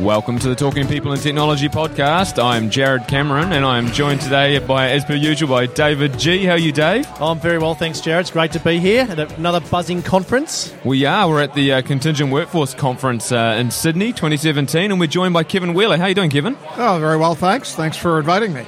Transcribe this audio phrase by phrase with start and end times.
[0.00, 2.42] Welcome to the Talking People and Technology podcast.
[2.42, 6.44] I'm Jared Cameron, and I'm joined today by, as per usual, by David G.
[6.44, 7.06] How are you, Dave?
[7.18, 8.20] Oh, I'm very well, thanks, Jared.
[8.20, 10.74] It's great to be here at another buzzing conference.
[10.84, 11.26] We are.
[11.26, 15.44] We're at the uh, Contingent Workforce Conference uh, in Sydney 2017, and we're joined by
[15.44, 15.96] Kevin Wheeler.
[15.96, 16.58] How are you doing, Kevin?
[16.76, 17.74] Oh, very well, thanks.
[17.74, 18.66] Thanks for inviting me.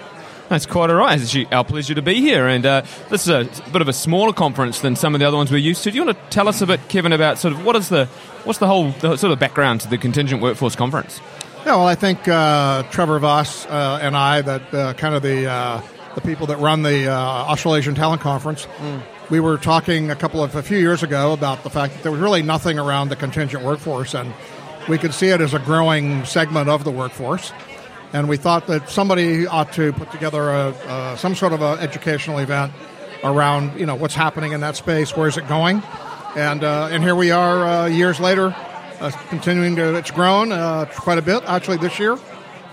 [0.49, 1.21] That's quite all right.
[1.21, 2.47] It's our pleasure to be here.
[2.49, 5.37] And uh, this is a bit of a smaller conference than some of the other
[5.37, 5.91] ones we're used to.
[5.91, 8.07] Do you want to tell us a bit, Kevin, about sort of what is the
[8.45, 11.21] what's the whole the sort of background to the Contingent Workforce Conference?
[11.67, 15.47] Yeah, well, I think uh, Trevor Voss uh, and I, that uh, kind of the
[15.47, 15.83] uh,
[16.15, 19.03] the people that run the uh, Australasian Talent Conference, mm.
[19.29, 22.13] we were talking a couple of a few years ago about the fact that there
[22.13, 24.33] was really nothing around the contingent workforce, and
[24.89, 27.53] we could see it as a growing segment of the workforce.
[28.13, 32.39] And we thought that somebody ought to put together a, some sort of an educational
[32.39, 32.73] event
[33.23, 35.83] around you know what's happening in that space, where's it going,
[36.37, 38.55] and uh, and here we are years later
[39.01, 42.13] uh, continuing to it's grown uh, quite a bit actually this year.
[42.13, 42.19] Uh,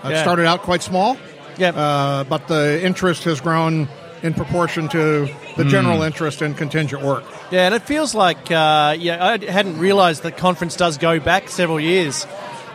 [0.04, 0.10] yeah.
[0.10, 1.16] It started out quite small,
[1.56, 3.88] yeah, uh, but the interest has grown
[4.22, 5.68] in proportion to the mm.
[5.68, 7.24] general interest in contingent work.
[7.50, 11.48] Yeah, and it feels like uh, yeah, I hadn't realised the conference does go back
[11.48, 12.26] several years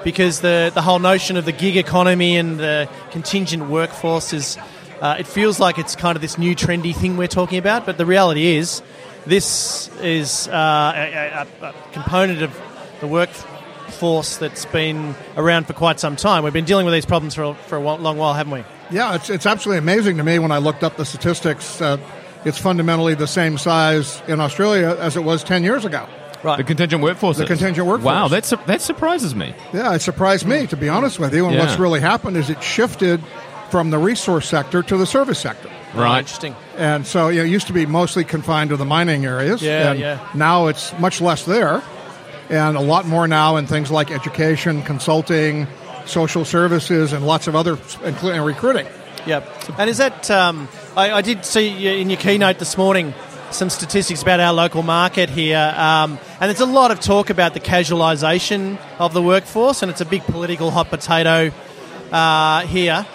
[0.04, 4.58] because the the whole notion of the gig economy and the contingent workforce is.
[5.02, 7.98] Uh, it feels like it's kind of this new trendy thing we're talking about, but
[7.98, 8.84] the reality is,
[9.26, 12.56] this is a, a, a component of
[13.00, 16.44] the workforce that's been around for quite some time.
[16.44, 18.64] We've been dealing with these problems for a, for a long while, haven't we?
[18.92, 21.82] Yeah, it's, it's absolutely amazing to me when I looked up the statistics.
[21.82, 21.98] Uh,
[22.46, 26.08] it's fundamentally the same size in Australia as it was 10 years ago.
[26.44, 26.58] Right.
[26.58, 27.38] The contingent workforce.
[27.38, 28.06] The contingent workforce.
[28.06, 29.54] Wow, that's, that surprises me.
[29.74, 31.46] Yeah, it surprised me, to be honest with you.
[31.46, 31.66] And yeah.
[31.66, 33.22] what's really happened is it shifted
[33.70, 35.70] from the resource sector to the service sector.
[35.94, 36.20] Right.
[36.20, 36.56] Interesting.
[36.78, 39.62] And so you know, it used to be mostly confined to the mining areas.
[39.62, 40.28] Yeah, yeah.
[40.34, 41.82] Now it's much less there
[42.50, 45.68] and a lot more now in things like education, consulting,
[46.06, 48.86] social services, and lots of other, including recruiting.
[49.26, 49.80] Yep.
[49.80, 50.68] And is that, um,
[50.98, 53.14] I, I, did see in your keynote this morning
[53.54, 57.54] some statistics about our local market here, um, and there's a lot of talk about
[57.54, 61.52] the casualisation of the workforce, and it's a big political hot potato
[62.12, 63.06] uh, here.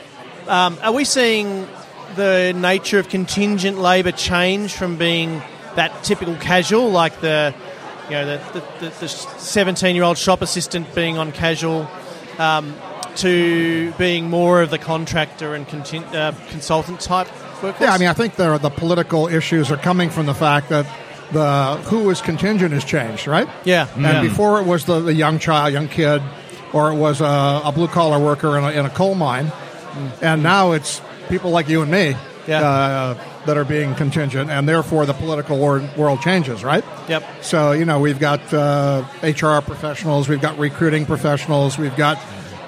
[0.47, 1.67] Um, are we seeing
[2.15, 5.43] the nature of contingent labour change from being
[5.75, 7.55] that typical casual, like the
[8.05, 11.89] you know, the, the, the 17-year-old shop assistant being on casual
[12.39, 12.75] um,
[13.17, 15.67] to being more of the contractor and
[16.15, 17.29] uh, consultant type
[17.63, 17.81] workforce?
[17.81, 20.87] Yeah, I mean, I think the, the political issues are coming from the fact that
[21.33, 23.49] the who is contingent has changed, right?
[23.65, 23.89] Yeah.
[23.95, 24.23] And yeah.
[24.23, 26.23] before it was the, the young child, young kid,
[26.73, 30.23] or it was a, a blue collar worker in a, in a coal mine, mm.
[30.23, 32.15] and now it's people like you and me.
[32.47, 32.61] Yeah.
[32.61, 36.85] Uh, that are being contingent, and therefore the political world changes, right?
[37.09, 37.25] Yep.
[37.43, 42.19] So, you know, we've got uh, HR professionals, we've got recruiting professionals, we've got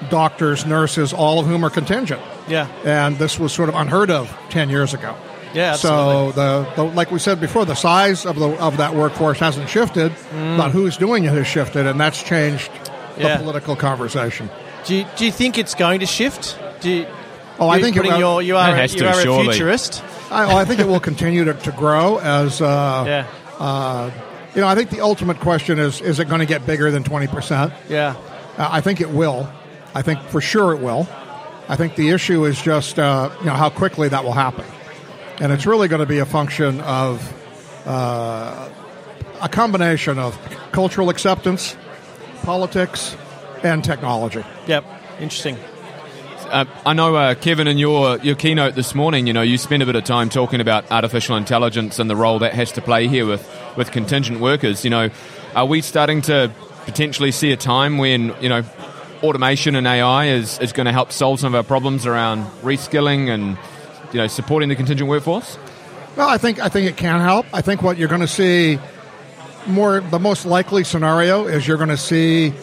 [0.09, 2.21] doctors, nurses, all of whom are contingent.
[2.47, 2.67] Yeah.
[2.85, 5.15] And this was sort of unheard of 10 years ago.
[5.53, 6.31] Yeah, absolutely.
[6.31, 9.69] So the, the, like we said before, the size of the of that workforce hasn't
[9.69, 10.57] shifted, mm.
[10.57, 12.69] but who's doing it has shifted, and that's changed
[13.17, 13.37] yeah.
[13.37, 14.49] the political conversation.
[14.85, 16.59] Do you, do you think it's going to shift?
[16.81, 17.07] Do you,
[17.59, 20.03] oh, I think it, your, you are, a, you are a futurist.
[20.31, 22.61] I, well, I think it will continue to, to grow as.
[22.61, 23.27] Uh, yeah.
[23.57, 24.11] Uh,
[24.55, 27.03] you know, I think the ultimate question is: Is it going to get bigger than
[27.03, 27.73] twenty percent?
[27.87, 28.15] Yeah.
[28.57, 29.49] Uh, I think it will.
[29.99, 31.09] I think for sure it will.
[31.67, 34.63] I think the issue is just uh, you know how quickly that will happen,
[35.41, 37.21] and it's really going to be a function of
[37.85, 38.69] uh,
[39.41, 40.39] a combination of
[40.71, 41.75] cultural acceptance,
[42.43, 43.17] politics,
[43.61, 44.41] and technology.
[44.67, 44.85] Yep.
[45.19, 45.57] Interesting.
[46.47, 49.83] Uh, I know, uh, Kevin, in your, your keynote this morning, you know, you spent
[49.83, 53.07] a bit of time talking about artificial intelligence and the role that has to play
[53.07, 53.45] here with,
[53.75, 54.85] with contingent workers.
[54.85, 55.09] You know,
[55.55, 56.51] are we starting to
[56.85, 58.63] potentially see a time when, you know,
[59.23, 63.29] automation and AI is, is going to help solve some of our problems around reskilling
[63.29, 63.57] and,
[64.11, 65.57] you know, supporting the contingent workforce?
[66.15, 67.45] Well, I think I think it can help.
[67.53, 68.79] I think what you're going to see
[69.67, 72.53] more the most likely scenario is you're going to see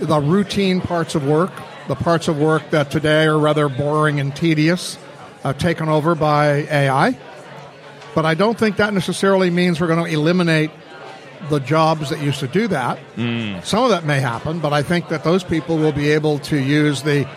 [0.00, 1.52] the routine parts of work
[1.88, 4.98] the parts of work that today are rather boring and tedious
[5.42, 7.18] uh, taken over by AI.
[8.14, 10.70] But I don't think that necessarily means we're going to eliminate
[11.48, 12.98] the jobs that used to do that.
[13.16, 13.64] Mm.
[13.64, 16.56] Some of that may happen, but I think that those people will be able to
[16.56, 17.28] use the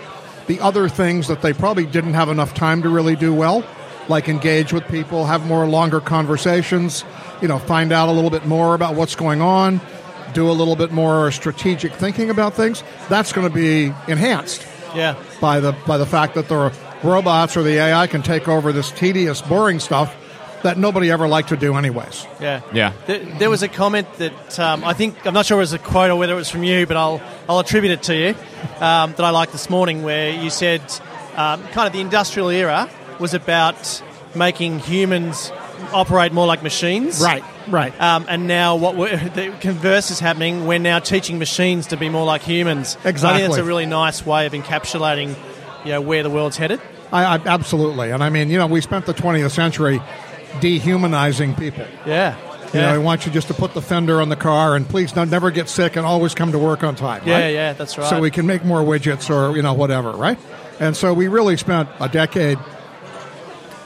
[0.48, 3.65] the other things that they probably didn't have enough time to really do well,
[4.07, 7.04] like engage with people, have more longer conversations,
[7.42, 9.81] you know, find out a little bit more about what's going on,
[10.33, 14.65] do a little bit more strategic thinking about things, that's going to be enhanced.
[14.95, 15.21] Yeah.
[15.42, 18.89] By the by the fact that the robots or the AI can take over this
[18.92, 20.15] tedious, boring stuff
[20.63, 22.25] that nobody ever liked to do anyways.
[22.39, 22.62] Yeah.
[22.74, 22.94] Yeah.
[23.06, 25.80] There, there was a comment that um, I think I'm not sure it was a
[25.80, 28.30] quote or whether it was from you, but I'll I'll attribute it to you
[28.83, 30.81] um, that I liked this morning, where you said
[31.36, 32.89] um, kind of the industrial era
[33.19, 34.01] was about
[34.36, 35.51] making humans
[35.94, 37.21] operate more like machines.
[37.21, 38.00] Right, right.
[38.01, 40.65] Um, and now, what we're, the converse is happening.
[40.65, 42.98] We're now teaching machines to be more like humans.
[43.03, 43.30] Exactly.
[43.30, 45.36] I think that's a really nice way of encapsulating,
[45.86, 46.81] you know, where the world's headed.
[47.12, 48.12] I, I, absolutely.
[48.12, 50.01] And I mean, you know, we spent the 20th century
[50.60, 51.86] dehumanizing people.
[52.06, 52.38] Yeah.
[52.74, 52.92] You yeah.
[52.92, 55.30] know, we want you just to put the fender on the car and please don't,
[55.30, 57.24] never get sick and always come to work on time.
[57.26, 57.54] yeah, right?
[57.54, 58.10] yeah, that's right.
[58.10, 60.38] So we can make more widgets or, you know, whatever, right?
[60.80, 62.60] And so we really spent a decade,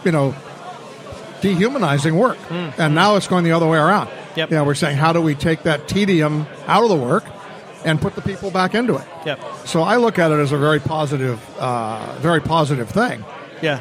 [0.03, 0.35] you know,
[1.41, 2.39] dehumanizing work.
[2.49, 4.09] And now it's going the other way around.
[4.35, 4.49] Yep.
[4.49, 7.25] You know, we're saying, how do we take that tedium out of the work
[7.85, 9.07] and put the people back into it?
[9.25, 9.39] Yep.
[9.65, 13.23] So I look at it as a very positive, uh, very positive thing.
[13.61, 13.79] Yeah.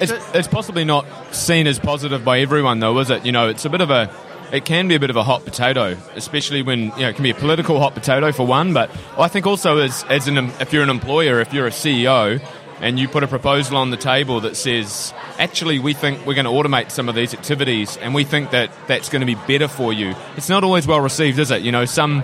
[0.00, 3.24] It's, it's possibly not seen as positive by everyone, though, is it?
[3.24, 4.14] You know, it's a bit of a.
[4.52, 7.22] It can be a bit of a hot potato, especially when you know it can
[7.22, 8.72] be a political hot potato for one.
[8.72, 12.40] But I think also as as an if you're an employer, if you're a CEO,
[12.80, 16.44] and you put a proposal on the table that says, actually, we think we're going
[16.44, 19.68] to automate some of these activities, and we think that that's going to be better
[19.68, 20.14] for you.
[20.36, 21.62] It's not always well received, is it?
[21.62, 22.22] You know, some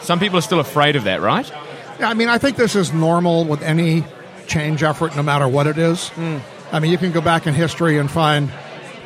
[0.00, 1.48] some people are still afraid of that, right?
[2.00, 4.04] Yeah, I mean, I think this is normal with any
[4.46, 6.08] change effort, no matter what it is.
[6.10, 6.38] Hmm.
[6.74, 8.50] I mean, you can go back in history and find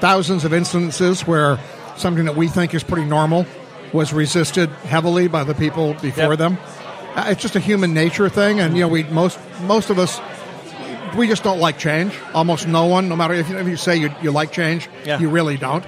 [0.01, 1.59] thousands of instances where
[1.97, 3.45] something that we think is pretty normal
[3.93, 6.39] was resisted heavily by the people before Yep.
[6.39, 6.59] them.
[7.15, 10.21] Uh, It's just a human nature thing, and you know, we most most of us
[11.17, 12.13] we just don't like change.
[12.35, 15.19] Almost no one, no matter if you, if you say you, you like change, Yeah.
[15.19, 15.85] you really don't.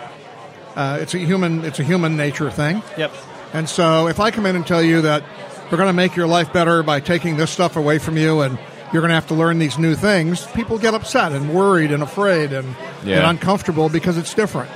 [0.77, 2.83] Uh, it's a human it's a human nature thing.
[2.99, 3.13] Yep.
[3.55, 5.23] And so if I come in and tell you that
[5.71, 8.59] we're going to make your life better by taking this stuff away from you and
[8.93, 12.03] you're going to have to learn these new things, people get upset and worried and
[12.03, 13.19] afraid and, Yeah.
[13.19, 14.71] and uncomfortable because it's different.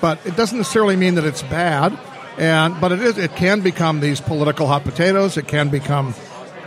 [0.00, 1.98] But it doesn't necessarily mean that it's bad.
[2.38, 5.36] And but it is it can become these political hot potatoes.
[5.36, 6.14] It can become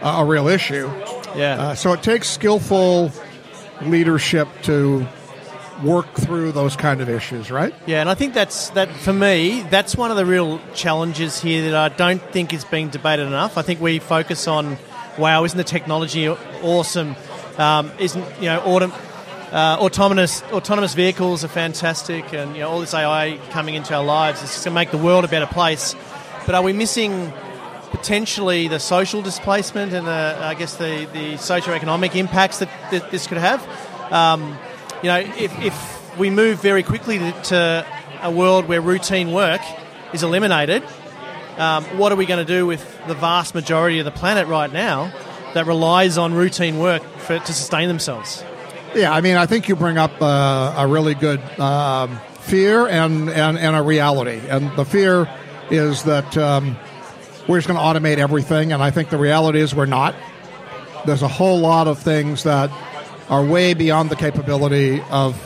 [0.01, 0.87] a, a real issue.
[1.35, 1.57] Yeah.
[1.59, 3.11] Uh, so it takes skillful
[3.81, 5.05] leadership to
[5.83, 7.73] work through those kind of issues, right?
[7.85, 9.61] Yeah, and I think that's that for me.
[9.69, 13.57] That's one of the real challenges here that I don't think is being debated enough.
[13.57, 14.77] I think we focus on,
[15.17, 17.15] wow, isn't the technology awesome?
[17.57, 18.93] Um, isn't you know autom-
[19.51, 24.03] uh, autonomous autonomous vehicles are fantastic, and you know all this AI coming into our
[24.03, 25.95] lives is going to make the world a better place.
[26.45, 27.31] But are we missing
[27.91, 33.27] potentially the social displacement and the, I guess the the socioeconomic impacts that, that this
[33.27, 33.65] could have?
[34.11, 34.57] Um,
[35.01, 37.85] you know, if, if we move very quickly to, to
[38.21, 39.61] a world where routine work
[40.13, 40.83] is eliminated,
[41.57, 44.71] um, what are we going to do with the vast majority of the planet right
[44.71, 45.11] now
[45.53, 48.43] that relies on routine work for, to sustain themselves?
[48.93, 53.29] Yeah, I mean, I think you bring up uh, a really good um, fear and,
[53.29, 54.41] and, and a reality.
[54.47, 55.29] And the fear
[55.69, 56.77] is that um,
[57.47, 60.15] we're just going to automate everything, and I think the reality is we're not.
[61.05, 62.71] There's a whole lot of things that
[63.29, 65.39] are way beyond the capability of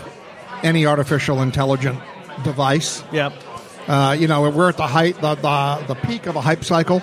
[0.64, 2.00] any artificial intelligent
[2.44, 3.04] device.
[3.12, 3.32] Yeah,
[3.90, 7.02] Uh, you know, we're at the height, the, the, the peak of a hype cycle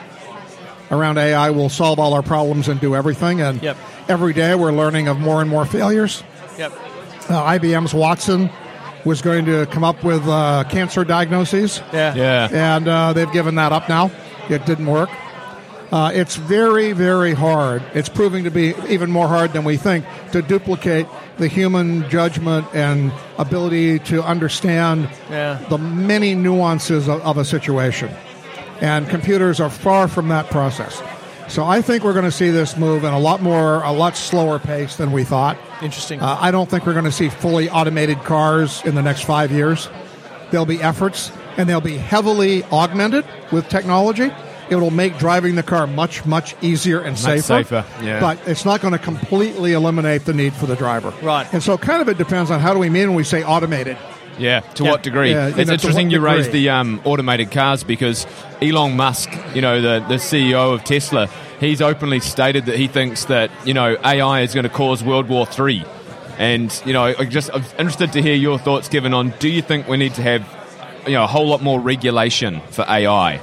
[0.91, 1.51] around AI.
[1.51, 3.41] will solve all our problems and do everything.
[3.41, 3.77] And Yep.
[4.09, 6.23] every day we're learning of more and more failures.
[6.57, 6.73] yep,
[7.29, 8.51] Uh, IBM's Watson
[9.05, 12.49] was going to come up with uh, cancer diagnoses, yeah, Yeah.
[12.77, 14.11] and uh, they've given that up now.
[14.49, 15.11] It didn't work.
[15.93, 17.83] Uh, it's very, very hard.
[17.95, 21.07] It's proving to be even more hard than we think to duplicate
[21.39, 25.59] the human judgment and ability to understand Yeah.
[25.69, 28.11] the many nuances of, of a situation.
[28.81, 31.03] And computers are far from that process.
[31.49, 34.17] So I think we're going to see this move in a lot more, a lot
[34.17, 35.57] slower pace than we thought.
[35.81, 36.21] Interesting.
[36.21, 39.53] Uh, I don't think we're going to see fully automated cars in the next five
[39.53, 39.89] years.
[40.51, 44.31] There'll be efforts, and they'll be heavily augmented with technology.
[44.69, 47.43] It will make driving the car much, much easier and safer.
[47.43, 48.21] safer, yeah.
[48.21, 51.13] But it's not going to completely eliminate the need for the driver.
[51.23, 51.47] Right.
[51.53, 53.97] And so, kind of, it depends on how do we mean when we say automated.
[54.39, 54.91] Yeah, to Yeah.
[54.91, 55.31] what degree?
[55.31, 58.27] Yeah, it's know, interesting you raised the um, automated cars because
[58.61, 63.27] Elon Musk, you know, the, the CEO of Tesla, he's openly stated that he thinks
[63.27, 65.85] that, you know, AI is going to cause World War III.
[66.39, 69.63] And, you know, I'm just, I'm interested to hear your thoughts, given on do you
[69.63, 70.45] think we need to have,
[71.07, 73.41] you know, a whole lot more regulation for AI?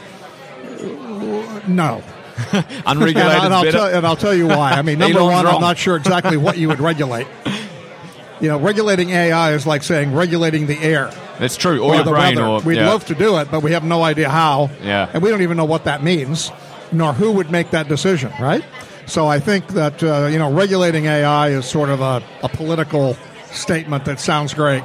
[1.68, 2.04] No.
[2.86, 4.72] Unregulated and, I'll tell, and I'll tell you why.
[4.72, 5.56] I mean, number Elon's one, wrong.
[5.56, 7.28] I'm not sure exactly what you would regulate.
[8.42, 11.12] You know, regulating AI is like saying regulating the air.
[11.40, 11.80] That's true.
[11.80, 12.48] Or, or your the brain weather.
[12.48, 12.62] or...
[12.62, 12.90] We'd yeah.
[12.90, 14.70] love to do it, but we have no idea how.
[14.82, 15.10] Yeah.
[15.14, 16.52] And we don't even know what that means,
[16.92, 18.64] nor who would make that decision, right?
[19.06, 23.16] So I think that, uh, you know, regulating AI is sort of a, a political
[23.52, 24.84] statement that sounds great.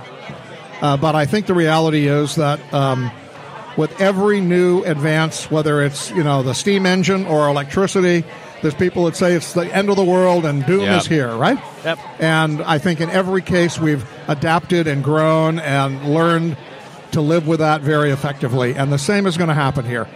[0.81, 3.11] Uh, but I think the reality is that um,
[3.79, 8.25] with every new advance, whether it's you know the steam engine or electricity,
[8.61, 11.01] there's people that say it's the end of the world and doom Yep.
[11.01, 11.59] is here, right?
[11.85, 11.99] Yep.
[12.19, 16.57] And I think in every case we've adapted and grown and learned
[17.13, 18.75] to live with that very effectively.
[18.75, 20.07] And the same is going to happen here.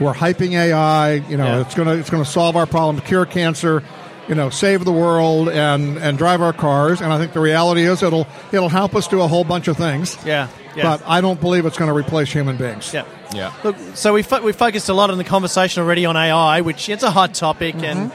[0.00, 1.14] We're hyping AI.
[1.28, 1.60] You know, Yeah.
[1.62, 3.82] it's going to it's going to solve our problem, cure cancer,
[4.28, 7.00] you know, save the world, and and drive our cars.
[7.00, 9.76] And I think the reality is it'll it'll help us do a whole bunch of
[9.76, 10.16] things.
[10.24, 10.46] Yeah.
[10.78, 10.96] Yeah.
[10.96, 12.94] But I don't believe it's going to replace human beings.
[12.94, 13.04] yeah.
[13.34, 13.52] Yeah.
[13.64, 16.88] Look, so we fo- we focused a lot in the conversation already on AI, which
[16.88, 18.10] it's a hot topic, and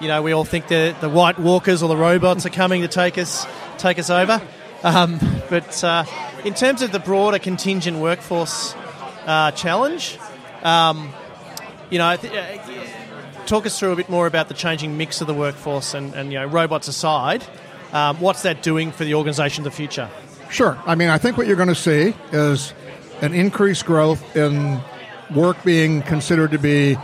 [0.00, 2.88] you know we all think the the white walkers or the robots are coming to
[2.88, 3.46] take us
[3.78, 4.40] take us over.
[4.82, 6.04] Um, but uh,
[6.44, 8.74] in terms of the broader contingent workforce
[9.26, 10.18] uh, challenge,
[10.64, 11.12] um,
[11.90, 15.26] you know, th- uh, talk us through a bit more about the changing mix of
[15.26, 17.44] the workforce, and, and you know, robots aside,
[17.92, 20.08] um, what's that doing for the organisation of the future?
[20.50, 20.78] Sure.
[20.86, 22.72] I mean, I think what you're going to see is
[23.20, 24.80] an increased growth in
[25.34, 26.96] work being considered to be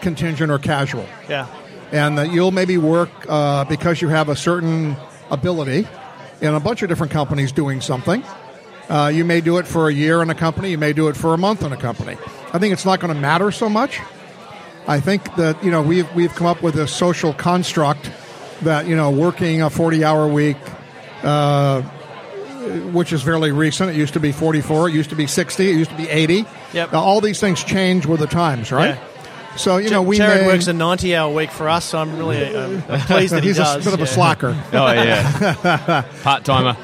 [0.00, 1.06] contingent or casual.
[1.28, 1.46] Yeah,
[1.92, 4.96] and that you'll maybe work uh, because you have a certain
[5.30, 5.88] ability
[6.40, 8.22] in a bunch of different companies doing something.
[8.88, 10.70] Uh, you may do it for a year in a company.
[10.70, 12.16] You may do it for a month in a company.
[12.52, 14.00] I think it's not going to matter so much.
[14.86, 18.10] I think that you know we've we've come up with a social construct
[18.62, 20.56] that you know working a forty hour week,
[21.22, 21.82] uh,
[22.92, 23.90] which is fairly recent.
[23.90, 24.88] It used to be forty four.
[24.88, 25.70] It used to be sixty.
[25.70, 26.44] It used to be eighty.
[26.72, 26.92] Yep.
[26.92, 28.96] Now, all these things change with the times, right?
[28.96, 29.04] Yeah.
[29.56, 32.54] So you know we Jared may, works a ninety-hour week for us, so I'm really
[32.54, 33.76] uh, I'm pleased that he he's does.
[33.76, 34.04] He's a bit of yeah.
[34.04, 34.64] a slacker.
[34.72, 36.02] Oh yeah.
[36.22, 36.76] Part timer.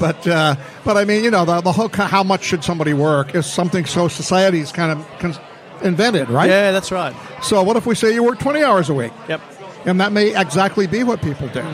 [0.00, 3.34] But uh, but I mean, you know, the, the whole how much should somebody work
[3.34, 5.40] is something so society's kind of
[5.82, 6.48] invented, right?
[6.50, 7.14] Yeah, that's right.
[7.42, 9.40] So what if we say you work twenty hours a week, Yep.
[9.84, 11.64] And that may exactly be what people do.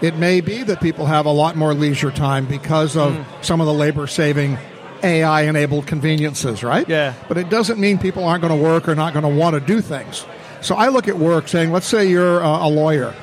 [0.00, 3.66] It may be that people have a lot more leisure time because of some of
[3.66, 4.58] the labor saving.
[5.02, 6.88] AI enabled conveniences, right?
[6.88, 7.12] Yeah.
[7.28, 9.60] But it doesn't mean people aren't going to work or not going to want to
[9.60, 10.24] do things.
[10.62, 13.14] So I look at work saying, let's say you're uh, a lawyer.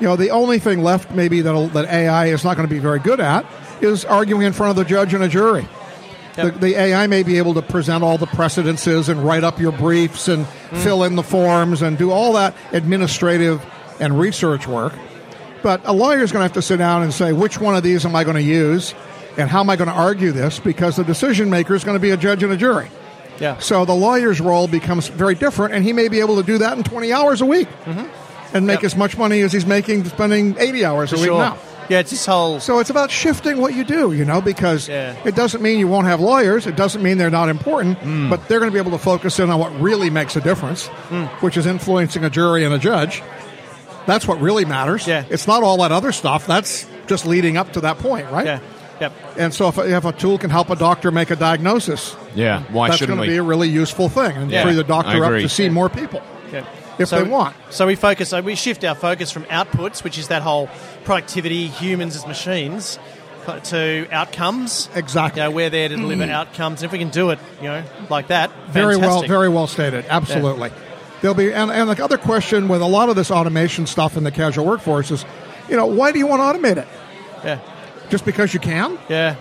[0.00, 2.80] You know, the only thing left maybe that that AI is not going to be
[2.80, 3.46] very good at
[3.80, 5.66] is arguing in front of the judge and a jury.
[6.36, 6.54] Yep.
[6.54, 9.72] The, the AI may be able to present all the precedences and write up your
[9.72, 10.82] briefs and mm.
[10.82, 13.64] fill in the forms and do all that administrative
[14.00, 14.94] and research work.
[15.62, 17.82] But a lawyer is going to have to sit down and say, which one of
[17.82, 18.94] these am I going to use?
[19.38, 20.58] And how am I going to argue this?
[20.58, 22.88] Because the decision maker is going to be a judge and a jury.
[23.40, 23.58] Yeah.
[23.58, 26.76] So the lawyer's role becomes very different, and he may be able to do that
[26.76, 28.56] in 20 hours a week mm-hmm.
[28.56, 28.84] and make Yep.
[28.84, 31.38] as much money as he's making spending 80 hours a week sure.
[31.38, 31.58] now.
[31.88, 32.60] Yeah, it's this whole.
[32.60, 35.14] So it's about shifting what you do, you know, because Yeah.
[35.24, 36.66] it doesn't mean you won't have lawyers.
[36.66, 38.30] It doesn't mean they're not important, mm.
[38.30, 40.88] but they're going to be able to focus in on what really makes a difference,
[41.10, 41.28] mm.
[41.42, 43.22] which is influencing a jury and a judge.
[44.06, 45.06] That's what really matters.
[45.06, 45.24] Yeah.
[45.30, 46.46] It's not all that other stuff.
[46.46, 48.46] That's just leading up to that point, right?
[48.46, 48.60] Yeah.
[49.00, 49.12] Yep.
[49.38, 52.62] And so if, if a tool can help a doctor make a diagnosis, Yeah.
[52.70, 54.62] Why that's shouldn't going to be a really useful thing and Yeah.
[54.62, 56.22] free the doctor up to see more people.
[56.52, 56.64] Yeah.
[56.98, 57.56] If they want.
[57.70, 58.30] So we focus.
[58.30, 60.68] So we shift our focus from outputs, which is that whole
[61.04, 62.98] productivity, humans as machines,
[63.64, 64.88] to outcomes.
[64.94, 65.42] Exactly.
[65.42, 66.82] You know, we're there to deliver outcomes.
[66.82, 70.06] And if we can do it, you know, like that, Very well, very well stated.
[70.08, 70.70] Absolutely.
[71.20, 74.24] There'll be, and, and the other question with a lot of this automation stuff in
[74.24, 75.24] the casual workforce is,
[75.70, 76.88] you know, why do you want to automate it?
[77.42, 77.60] Yeah.
[78.10, 78.98] Just because you can?
[79.08, 79.36] Yeah.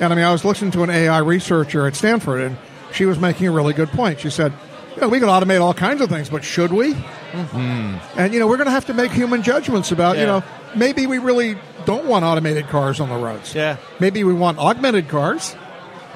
[0.00, 2.56] And I mean, I was listening to an AI researcher at Stanford, and
[2.92, 4.20] she was making a really good point.
[4.20, 4.52] She said,
[4.94, 6.92] you know, we can automate all kinds of things, but should we?
[6.94, 8.18] Mm-hmm.
[8.18, 10.42] And, you know, we're going to have to make human judgments about, you know,
[10.76, 13.54] maybe we really don't want automated cars on the roads.
[13.54, 13.76] Yeah.
[14.00, 15.56] Maybe we want augmented cars,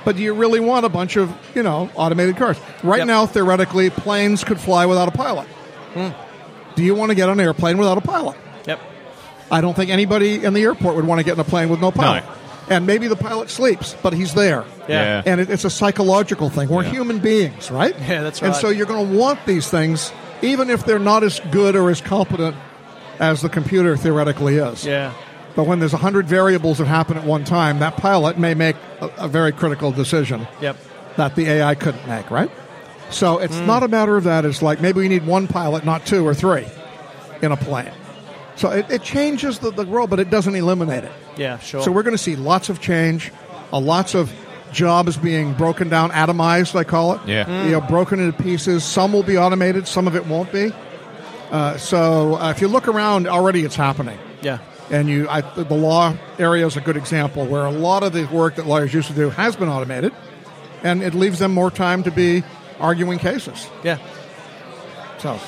[0.05, 2.59] but do you really want a bunch of, you know, automated cars?
[2.83, 3.07] Right Yep.
[3.07, 5.47] now, theoretically, planes could fly without a pilot.
[5.95, 6.11] Hmm.
[6.75, 8.37] Do you want to get on an airplane without a pilot?
[8.67, 8.81] Yep.
[9.51, 11.81] I don't think anybody in the airport would want to get in a plane with
[11.81, 12.25] no pilot.
[12.25, 12.33] No.
[12.69, 14.65] And maybe the pilot sleeps, but he's there.
[14.89, 15.23] Yeah.
[15.25, 16.69] And it, it's a psychological thing.
[16.69, 16.91] We're Yeah.
[16.91, 17.95] human beings, right?
[18.09, 18.49] Yeah, that's right.
[18.49, 21.91] And so you're going to want these things, even if they're not as good or
[21.91, 22.57] as competent
[23.21, 24.85] as the computer theoretically is.
[24.85, 25.13] Yeah.
[25.55, 29.11] But when there's 100 variables that happen at one time, that pilot may make a,
[29.19, 30.77] a very critical decision Yep.
[31.17, 32.51] that the AI couldn't make, right?
[33.11, 33.67] So it's Mm.
[33.67, 34.45] not a matter of that.
[34.45, 36.67] It's like maybe we need one pilot, not two or three
[37.41, 37.93] in a plane.
[38.57, 41.13] So it, it changes the, the role, but it doesn't eliminate it.
[41.37, 41.59] Yeah.
[41.59, 41.83] Sure.
[41.83, 43.31] So we're going to see lots of change,
[43.73, 44.33] uh, lots of
[44.73, 47.21] jobs being broken down, atomized, I call it.
[47.27, 47.65] Yeah.
[47.65, 48.83] You know, broken into pieces.
[48.85, 50.73] Some will be automated, some of it won't be.
[51.51, 54.19] Uh, so uh, if you look around, already it's happening.
[54.43, 54.59] yeah.
[54.89, 58.25] And you, I, the law area is a good example where a lot of the
[58.27, 60.13] work that lawyers used to do has been automated,
[60.85, 62.45] and it leaves them more time to be
[62.79, 63.69] arguing cases.
[63.83, 63.99] Yeah.
[65.19, 65.41] So,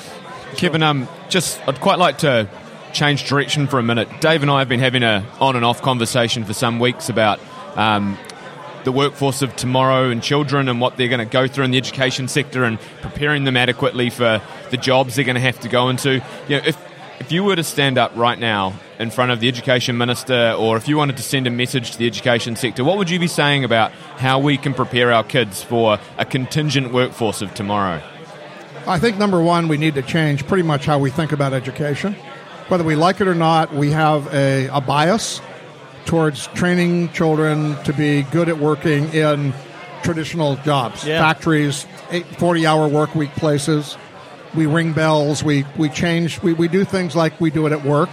[0.57, 2.49] Kevin, um, just I'd quite like to
[2.93, 4.07] change direction for a minute.
[4.21, 7.39] Dave and I have been having a on and off conversation for some weeks about
[7.75, 8.17] um,
[8.83, 11.77] the workforce of tomorrow and children and what they're going to go through in the
[11.77, 14.41] education sector and preparing them adequately for
[14.71, 16.15] the jobs they're going to have to go into.
[16.47, 16.77] You know, if
[17.19, 20.77] if you were to stand up right now in front of the education minister, or
[20.77, 23.27] if you wanted to send a message to the education sector, what would you be
[23.27, 28.01] saying about how we can prepare our kids for a contingent workforce of tomorrow?
[28.87, 32.15] I think number one, we need to change pretty much how we think about education.
[32.69, 35.41] Whether we like it or not, we have a, a bias
[36.05, 39.53] towards training children to be good at working in
[40.03, 41.19] traditional jobs, Yeah.
[41.19, 43.97] factories, eight, 40 hour work week places.
[44.55, 47.83] We ring bells, we, we change, we, we do things like we do it at
[47.83, 48.09] work.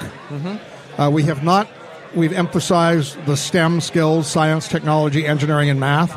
[0.98, 1.68] Uh, we have not,
[2.14, 6.12] we've emphasized the STEM skills science, technology, engineering, and math.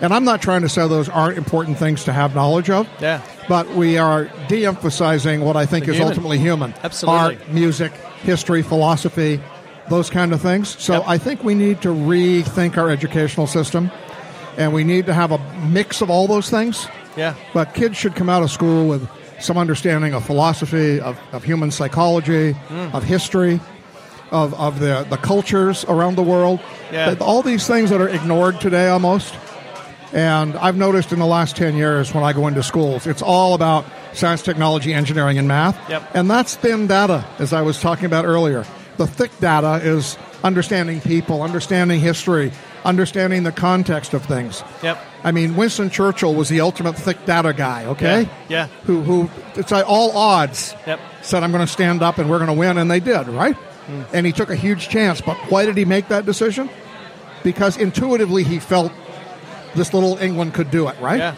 [0.00, 2.88] And I'm not trying to say those aren't important things to have knowledge of.
[3.00, 3.22] Yeah.
[3.48, 6.08] But we are de emphasizing what I think The is human.
[6.12, 7.20] ultimately human Absolutely.
[7.20, 9.40] art, music, history, philosophy,
[9.88, 10.76] those kind of things.
[10.82, 11.04] So Yep.
[11.06, 13.90] I think we need to rethink our educational system.
[14.56, 16.86] And we need to have a mix of all those things.
[17.16, 17.34] Yeah.
[17.52, 19.08] But kids should come out of school with
[19.40, 22.94] some understanding of philosophy, of, of human psychology, Mm.
[22.94, 23.60] of history,
[24.30, 26.60] of, of the, the cultures around the world.
[26.92, 27.14] Yeah.
[27.20, 29.34] All these things that are ignored today almost.
[30.14, 33.54] And I've noticed in the last 10 years when I go into schools, it's all
[33.54, 35.76] about science, technology, engineering, and math.
[35.90, 36.14] Yep.
[36.14, 38.64] And that's thin data, as I was talking about earlier.
[38.96, 42.52] The thick data is understanding people, understanding history,
[42.84, 44.62] understanding the context of things.
[44.84, 44.98] Yep.
[45.24, 48.28] I mean, Winston Churchill was the ultimate thick data guy, okay?
[48.48, 48.68] Yeah.
[48.84, 51.00] Who, who it's like all odds Yep.
[51.22, 53.56] said, I'm going to stand up and we're going to win, and they did, right?
[53.56, 54.02] Hmm.
[54.12, 55.20] And he took a huge chance.
[55.20, 56.70] But why did he make that decision?
[57.42, 58.92] Because intuitively he felt
[59.74, 61.18] this little England could do it, right?
[61.18, 61.36] Yeah.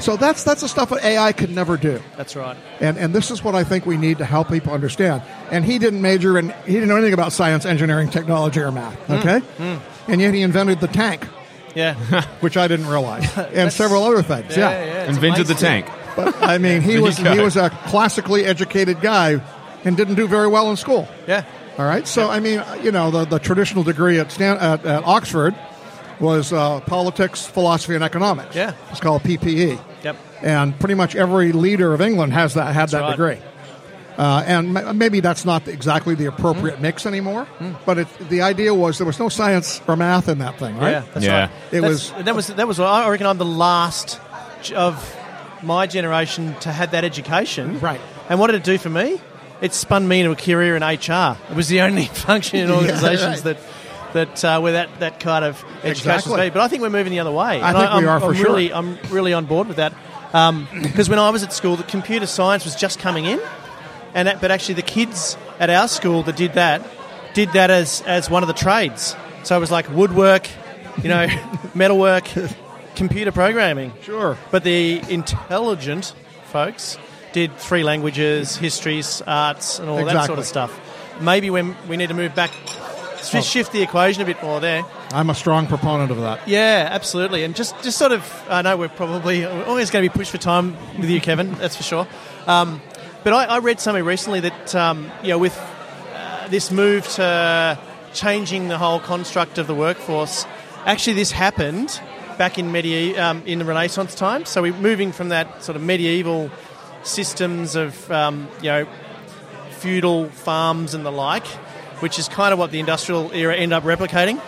[0.00, 2.00] So that's that's the stuff that AI could never do.
[2.16, 2.56] That's right.
[2.80, 5.22] And and this is what I think we need to help people understand.
[5.50, 9.10] And he didn't major in he didn't know anything about science, engineering, technology, or math.
[9.10, 9.40] Okay.
[9.40, 9.62] Hmm.
[9.62, 9.82] Okay?
[10.06, 11.26] And yet he invented the tank,
[11.74, 11.94] Yeah.
[12.40, 13.36] which I didn't realize.
[13.52, 14.56] and several other things.
[14.56, 14.70] yeah.
[14.70, 14.84] Yeah.
[14.84, 15.86] yeah, it's Invented the tank.
[16.14, 19.42] But I mean he was he was a classically educated guy
[19.84, 21.08] and didn't do very well in school.
[21.26, 21.44] Yeah.
[21.76, 22.06] All right.
[22.06, 25.56] So I mean, you know, the, the traditional degree at, Stan, at, at Oxford
[26.20, 28.54] was uh, politics, philosophy, and economics.
[28.56, 28.74] Yeah.
[28.90, 29.80] It's called PPE.
[30.04, 30.16] Yep.
[30.42, 33.10] And pretty much every leader of England has that had that right.
[33.10, 33.38] degree.
[34.16, 36.82] Uh, and ma- maybe that's not exactly the appropriate Hmm.
[36.82, 37.46] mix anymore.
[37.86, 40.90] But it, the idea was there was no science or math in that thing, right?
[40.90, 41.40] Yeah, that's Yeah.
[41.42, 41.50] right.
[41.70, 42.80] It That's- was- that was that was.
[42.80, 44.20] I reckon I'm the last
[44.74, 45.16] of
[45.62, 47.78] my generation to have that education.
[47.80, 48.00] Right.
[48.28, 49.20] And what did it do for me?
[49.60, 51.36] It spun me into a career in HR.
[51.50, 53.56] It was the only function in Yeah, organisations right.
[53.56, 53.58] that
[54.26, 56.46] that uh, where that, that kind of education Exactly.
[56.46, 57.60] is But I think we're moving the other way.
[57.60, 58.46] I And think we I'm, are for I'm sure.
[58.46, 59.92] Really, I'm really on board with that.
[60.82, 63.40] Because when I was at school, the computer science was just coming in,
[64.14, 66.86] and that, but actually the kids at our school that did that
[67.34, 69.16] did that as as one of the trades.
[69.44, 70.48] So it was like woodwork,
[71.02, 71.26] you know,
[71.74, 72.28] metalwork,
[72.94, 73.92] computer programming.
[74.02, 74.36] Sure.
[74.50, 76.12] But the intelligent
[76.52, 76.98] folks
[77.32, 80.78] did three languages, histories, arts, and all that sort of stuff.
[81.20, 82.50] Maybe when we need to move back,
[83.34, 83.40] Oh.
[83.40, 84.84] shift the equation a bit more there.
[85.12, 86.46] I'm a strong proponent of that.
[86.48, 87.44] Yeah, absolutely.
[87.44, 90.30] And just, just sort of, I know we're probably we're always going to be pushed
[90.30, 91.52] for time with you, Kevin.
[91.54, 92.06] That's for sure.
[92.46, 92.80] Um,
[93.24, 95.58] but I, I read something recently that um, you know, with
[96.14, 97.78] uh, this move to
[98.14, 100.46] changing the whole construct of the workforce,
[100.84, 102.00] actually this happened
[102.38, 104.44] back in medieval um, in the Renaissance time.
[104.44, 106.50] So we're moving from that sort of medieval
[107.02, 108.86] systems of um, you know
[109.70, 111.46] feudal farms and the like,
[112.00, 114.40] which is kind of what the industrial era ended up replicating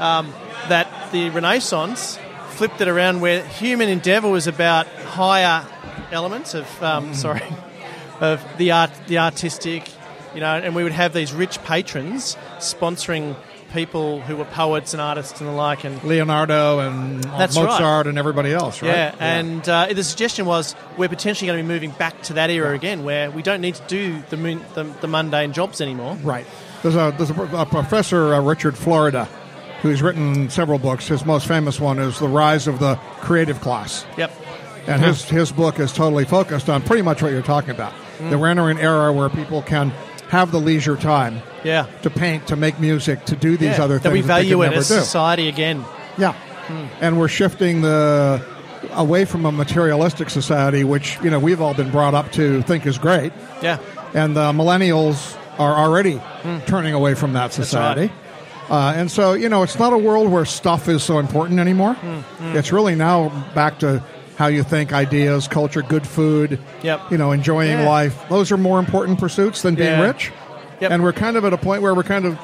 [0.00, 0.32] um,
[0.68, 2.18] that the Renaissance
[2.50, 5.66] flipped it around where human endeavour was about higher
[6.10, 7.42] elements of um, sorry
[8.20, 9.88] of the art the artistic
[10.34, 13.36] you know and we would have these rich patrons sponsoring
[13.72, 18.06] people who were poets and artists and the like and Leonardo and That's Mozart right.
[18.06, 18.88] and everybody else, right?
[18.88, 22.50] yeah, and uh, the suggestion was we're potentially going to be moving back to that
[22.50, 26.14] era again, where we don't need to do the, moon, the, the mundane jobs anymore.
[26.22, 26.46] Right.
[26.86, 29.24] There's a there's a, a professor uh, Richard Florida,
[29.82, 31.08] who's written several books.
[31.08, 34.30] His most famous one is The Rise of the Creative Class, Yep.
[34.86, 37.92] and his his book is totally focused on pretty much what you're talking about.
[38.18, 38.30] Mm.
[38.30, 39.90] That we're entering an era where people can
[40.28, 41.86] have the leisure time Yeah.
[42.02, 43.82] to paint, to make music, to do these yeah.
[43.84, 44.94] other that things we that they value could it as do.
[44.94, 45.84] society again.
[46.18, 46.34] Yeah,
[47.00, 48.44] and we're shifting the
[48.92, 52.86] away from a materialistic society, which you know we've all been brought up to think
[52.86, 53.78] is great, Yeah.
[54.14, 56.20] and the millennials are already
[56.66, 58.12] turning away from that society.
[58.68, 61.96] Uh, and so, you know, it's not a world where stuff is so important anymore.
[62.40, 64.02] It's really now back to
[64.36, 67.00] how you think, ideas, culture, good food, Yep.
[67.10, 67.88] you know, enjoying Yeah.
[67.88, 68.18] life.
[68.28, 70.02] Those are more important pursuits than being Yeah.
[70.02, 70.30] rich.
[70.80, 70.90] Yep.
[70.90, 72.36] And we're kind of at a point where we're kind of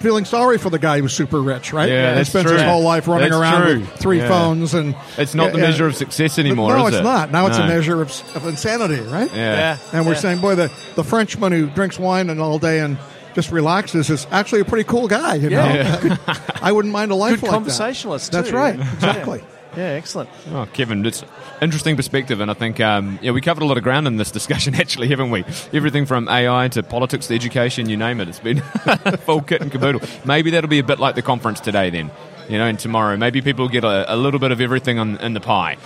[0.00, 1.88] feeling sorry for the guy who's super rich, right?
[1.88, 2.54] Yeah, he that's spends true.
[2.54, 3.80] his whole life running That's around true.
[3.80, 4.28] with three Yeah.
[4.28, 5.88] phones, and It's not the measure yeah.
[5.90, 7.04] of success anymore, no, is it's it?
[7.04, 7.30] not.
[7.32, 9.30] Now it's a measure of, of insanity, right?
[9.34, 9.78] Yeah.
[9.92, 10.18] And we're yeah.
[10.18, 12.98] saying, boy, the, the Frenchman who drinks wine and all day and
[13.34, 15.34] just relaxes is actually a pretty cool guy.
[15.34, 16.16] You know, Yeah.
[16.62, 18.32] I wouldn't mind a life Good like conversationalist.
[18.32, 18.42] that.
[18.44, 19.42] That's right, exactly.
[19.76, 20.30] Yeah, excellent.
[20.52, 21.22] Oh, Kevin, it's
[21.60, 24.30] interesting perspective, and I think um, yeah, we covered a lot of ground in this
[24.30, 25.44] discussion, actually, haven't we?
[25.72, 28.28] Everything from AI to politics to education, you name it.
[28.28, 28.60] It's been
[29.26, 30.00] full kit and caboodle.
[30.24, 32.10] Maybe that'll be a bit like the conference today, then.
[32.48, 35.34] You know, and tomorrow, maybe people get a, a little bit of everything on, in
[35.34, 35.76] the pie.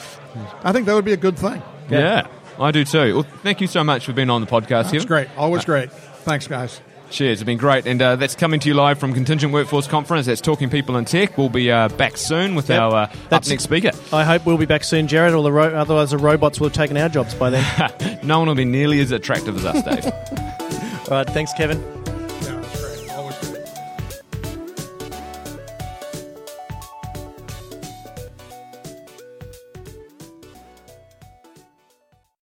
[0.63, 1.63] I think that would be a good thing.
[1.89, 2.27] Yeah.
[2.59, 3.15] I do too.
[3.15, 5.09] Well, thank you so much for being on the podcast, It's Kevin.
[5.09, 5.91] great, always great.
[5.91, 6.81] Thanks, guys.
[7.11, 7.87] Cheers, it's been great.
[7.87, 10.27] And uh, that's coming to you live from Contingent Workforce Conference.
[10.27, 11.37] That's Talking People in Tech.
[11.37, 12.81] We'll be uh, back soon with Yep.
[12.81, 13.91] our uh, up next speaker.
[14.13, 15.35] I hope we'll be back soon, Jared.
[15.35, 18.21] Or the ro- otherwise, the robots will have taken our jobs by then.
[18.23, 20.05] no one will be nearly as attractive as us, Dave.
[21.11, 22.00] All right, thanks, Kevin.